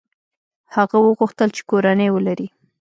[0.75, 2.47] هغه وغوښتل چې کورنۍ ولري.